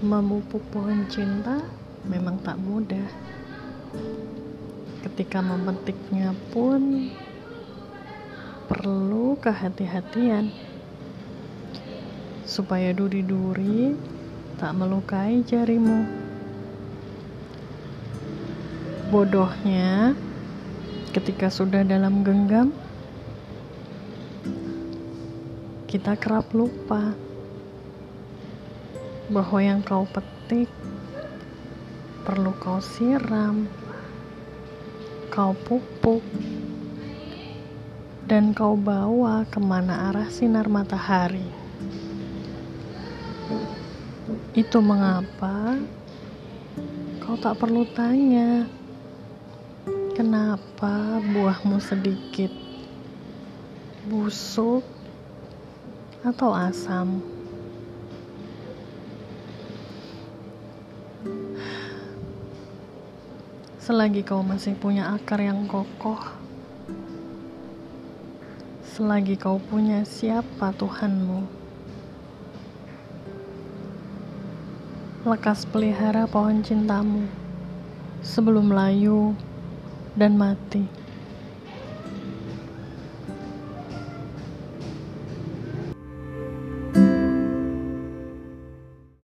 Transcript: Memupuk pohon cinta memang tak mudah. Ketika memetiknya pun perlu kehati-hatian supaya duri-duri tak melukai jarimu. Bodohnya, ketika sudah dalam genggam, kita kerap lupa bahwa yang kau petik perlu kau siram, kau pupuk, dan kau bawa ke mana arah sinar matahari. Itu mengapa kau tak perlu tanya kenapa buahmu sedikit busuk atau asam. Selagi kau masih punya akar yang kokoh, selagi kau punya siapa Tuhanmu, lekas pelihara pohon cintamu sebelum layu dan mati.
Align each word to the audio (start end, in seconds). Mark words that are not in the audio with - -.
Memupuk 0.00 0.64
pohon 0.72 1.04
cinta 1.12 1.60
memang 2.08 2.40
tak 2.40 2.56
mudah. 2.56 3.04
Ketika 5.04 5.44
memetiknya 5.44 6.32
pun 6.48 7.12
perlu 8.64 9.36
kehati-hatian 9.44 10.56
supaya 12.48 12.96
duri-duri 12.96 13.92
tak 14.56 14.72
melukai 14.72 15.44
jarimu. 15.44 16.08
Bodohnya, 19.12 20.16
ketika 21.12 21.52
sudah 21.52 21.84
dalam 21.84 22.24
genggam, 22.24 22.72
kita 25.84 26.16
kerap 26.16 26.48
lupa 26.56 27.12
bahwa 29.30 29.62
yang 29.62 29.78
kau 29.86 30.02
petik 30.10 30.66
perlu 32.26 32.50
kau 32.58 32.82
siram, 32.82 33.70
kau 35.30 35.54
pupuk, 35.54 36.18
dan 38.26 38.50
kau 38.50 38.74
bawa 38.74 39.46
ke 39.46 39.62
mana 39.62 40.10
arah 40.10 40.26
sinar 40.26 40.66
matahari. 40.66 41.46
Itu 44.50 44.82
mengapa 44.82 45.78
kau 47.22 47.38
tak 47.38 47.62
perlu 47.62 47.86
tanya 47.94 48.66
kenapa 50.18 51.22
buahmu 51.22 51.78
sedikit 51.78 52.50
busuk 54.10 54.82
atau 56.26 56.50
asam. 56.50 57.39
Selagi 63.90 64.22
kau 64.22 64.46
masih 64.46 64.78
punya 64.78 65.10
akar 65.18 65.42
yang 65.42 65.66
kokoh, 65.66 66.22
selagi 68.86 69.34
kau 69.34 69.58
punya 69.58 70.06
siapa 70.06 70.70
Tuhanmu, 70.78 71.42
lekas 75.26 75.66
pelihara 75.66 76.30
pohon 76.30 76.62
cintamu 76.62 77.26
sebelum 78.22 78.70
layu 78.70 79.34
dan 80.14 80.38
mati. 80.38 80.99